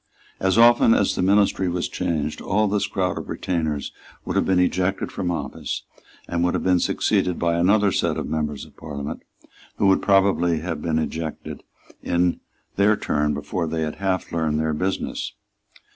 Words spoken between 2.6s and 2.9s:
this